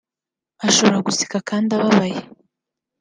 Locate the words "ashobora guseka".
0.67-1.37